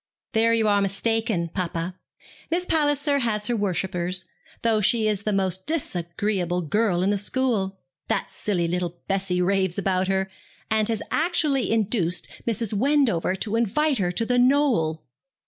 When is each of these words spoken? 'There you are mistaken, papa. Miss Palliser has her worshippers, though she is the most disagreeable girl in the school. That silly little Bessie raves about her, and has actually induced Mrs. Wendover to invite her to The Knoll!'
'There 0.31 0.51
you 0.51 0.67
are 0.67 0.81
mistaken, 0.81 1.47
papa. 1.53 1.95
Miss 2.49 2.65
Palliser 2.65 3.19
has 3.19 3.45
her 3.45 3.55
worshippers, 3.55 4.25
though 4.63 4.81
she 4.81 5.07
is 5.07 5.21
the 5.21 5.31
most 5.31 5.67
disagreeable 5.67 6.61
girl 6.61 7.03
in 7.03 7.11
the 7.11 7.19
school. 7.19 7.77
That 8.07 8.31
silly 8.31 8.67
little 8.67 8.97
Bessie 9.07 9.43
raves 9.43 9.77
about 9.77 10.07
her, 10.07 10.27
and 10.71 10.87
has 10.87 11.03
actually 11.11 11.71
induced 11.71 12.41
Mrs. 12.47 12.73
Wendover 12.73 13.35
to 13.35 13.55
invite 13.55 13.99
her 13.99 14.11
to 14.11 14.25
The 14.25 14.39
Knoll!' 14.39 15.03